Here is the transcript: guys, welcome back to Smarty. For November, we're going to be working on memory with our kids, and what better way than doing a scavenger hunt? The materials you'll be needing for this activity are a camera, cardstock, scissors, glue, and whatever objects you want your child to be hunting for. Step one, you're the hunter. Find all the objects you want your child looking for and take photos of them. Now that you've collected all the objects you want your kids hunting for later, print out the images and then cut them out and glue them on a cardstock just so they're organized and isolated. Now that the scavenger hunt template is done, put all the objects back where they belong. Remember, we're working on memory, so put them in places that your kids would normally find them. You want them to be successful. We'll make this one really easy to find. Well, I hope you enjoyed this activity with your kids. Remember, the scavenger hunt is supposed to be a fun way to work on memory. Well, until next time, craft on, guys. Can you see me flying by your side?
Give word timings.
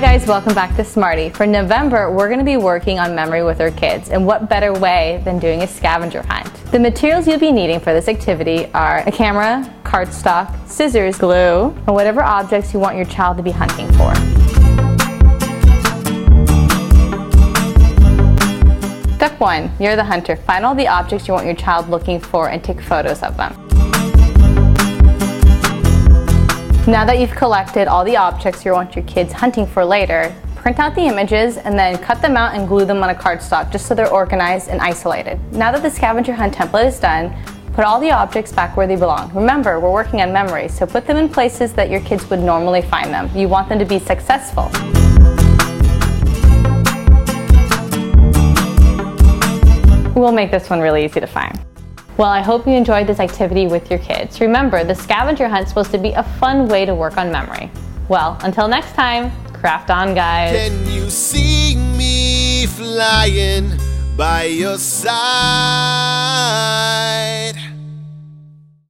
guys, 0.00 0.26
welcome 0.26 0.54
back 0.54 0.74
to 0.76 0.82
Smarty. 0.82 1.28
For 1.28 1.46
November, 1.46 2.10
we're 2.10 2.28
going 2.28 2.38
to 2.38 2.44
be 2.44 2.56
working 2.56 2.98
on 2.98 3.14
memory 3.14 3.42
with 3.42 3.60
our 3.60 3.70
kids, 3.70 4.08
and 4.08 4.24
what 4.24 4.48
better 4.48 4.72
way 4.72 5.20
than 5.26 5.38
doing 5.38 5.62
a 5.62 5.66
scavenger 5.66 6.22
hunt? 6.22 6.50
The 6.72 6.78
materials 6.78 7.28
you'll 7.28 7.38
be 7.38 7.52
needing 7.52 7.80
for 7.80 7.92
this 7.92 8.08
activity 8.08 8.64
are 8.72 9.00
a 9.06 9.12
camera, 9.12 9.62
cardstock, 9.84 10.66
scissors, 10.66 11.18
glue, 11.18 11.66
and 11.86 11.88
whatever 11.88 12.22
objects 12.22 12.72
you 12.72 12.80
want 12.80 12.96
your 12.96 13.04
child 13.04 13.36
to 13.36 13.42
be 13.42 13.50
hunting 13.50 13.88
for. 13.88 14.14
Step 19.16 19.38
one, 19.38 19.70
you're 19.78 19.96
the 19.96 20.04
hunter. 20.04 20.34
Find 20.34 20.64
all 20.64 20.74
the 20.74 20.88
objects 20.88 21.28
you 21.28 21.34
want 21.34 21.44
your 21.44 21.56
child 21.56 21.90
looking 21.90 22.18
for 22.18 22.48
and 22.48 22.64
take 22.64 22.80
photos 22.80 23.22
of 23.22 23.36
them. 23.36 23.54
Now 26.90 27.04
that 27.04 27.20
you've 27.20 27.30
collected 27.30 27.86
all 27.86 28.04
the 28.04 28.16
objects 28.16 28.64
you 28.64 28.72
want 28.72 28.96
your 28.96 29.04
kids 29.04 29.32
hunting 29.32 29.64
for 29.64 29.84
later, 29.84 30.34
print 30.56 30.80
out 30.80 30.96
the 30.96 31.02
images 31.02 31.56
and 31.56 31.78
then 31.78 31.96
cut 31.98 32.20
them 32.20 32.36
out 32.36 32.56
and 32.56 32.66
glue 32.66 32.84
them 32.84 33.00
on 33.04 33.10
a 33.10 33.14
cardstock 33.14 33.70
just 33.70 33.86
so 33.86 33.94
they're 33.94 34.12
organized 34.12 34.66
and 34.66 34.80
isolated. 34.80 35.38
Now 35.52 35.70
that 35.70 35.84
the 35.84 35.88
scavenger 35.88 36.32
hunt 36.32 36.52
template 36.52 36.86
is 36.86 36.98
done, 36.98 37.32
put 37.74 37.84
all 37.84 38.00
the 38.00 38.10
objects 38.10 38.50
back 38.50 38.76
where 38.76 38.88
they 38.88 38.96
belong. 38.96 39.32
Remember, 39.32 39.78
we're 39.78 39.92
working 39.92 40.20
on 40.20 40.32
memory, 40.32 40.66
so 40.66 40.84
put 40.84 41.06
them 41.06 41.16
in 41.16 41.28
places 41.28 41.72
that 41.74 41.90
your 41.90 42.00
kids 42.00 42.28
would 42.28 42.40
normally 42.40 42.82
find 42.82 43.14
them. 43.14 43.30
You 43.36 43.46
want 43.46 43.68
them 43.68 43.78
to 43.78 43.84
be 43.84 44.00
successful. 44.00 44.68
We'll 50.20 50.32
make 50.32 50.50
this 50.50 50.68
one 50.68 50.80
really 50.80 51.04
easy 51.04 51.20
to 51.20 51.28
find. 51.28 51.56
Well, 52.20 52.28
I 52.28 52.42
hope 52.42 52.66
you 52.66 52.74
enjoyed 52.74 53.06
this 53.06 53.18
activity 53.18 53.66
with 53.66 53.88
your 53.88 53.98
kids. 53.98 54.42
Remember, 54.42 54.84
the 54.84 54.94
scavenger 54.94 55.48
hunt 55.48 55.62
is 55.62 55.68
supposed 55.70 55.90
to 55.92 55.96
be 55.96 56.12
a 56.12 56.22
fun 56.22 56.68
way 56.68 56.84
to 56.84 56.94
work 56.94 57.16
on 57.16 57.32
memory. 57.32 57.70
Well, 58.10 58.36
until 58.42 58.68
next 58.68 58.92
time, 58.92 59.32
craft 59.54 59.88
on, 59.88 60.14
guys. 60.14 60.52
Can 60.52 60.86
you 60.92 61.08
see 61.08 61.76
me 61.76 62.66
flying 62.66 63.72
by 64.18 64.44
your 64.44 64.76
side? 64.76 66.19